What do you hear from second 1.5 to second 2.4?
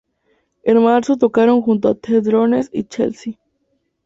junto a The